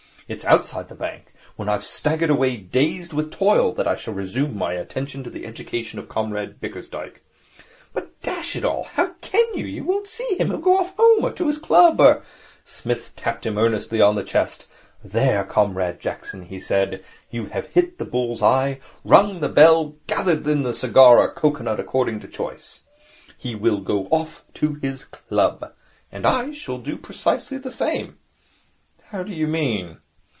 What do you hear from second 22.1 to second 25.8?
to choice. He will go off to his club.